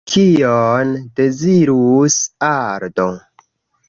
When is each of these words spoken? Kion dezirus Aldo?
Kion 0.11 0.93
dezirus 1.19 2.17
Aldo? 2.47 3.07